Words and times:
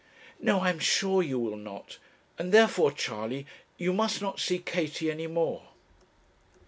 'No 0.39 0.61
I 0.61 0.71
am 0.71 0.79
sure 0.79 1.21
you 1.21 1.37
will 1.37 1.55
not. 1.55 1.99
And 2.39 2.51
therefore, 2.51 2.91
Charley, 2.91 3.45
you 3.77 3.93
must 3.93 4.19
not 4.19 4.39
see 4.39 4.57
Katie 4.57 5.11
any 5.11 5.27
more.' 5.27 5.61